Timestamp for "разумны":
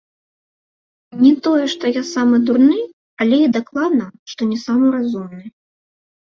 4.97-5.45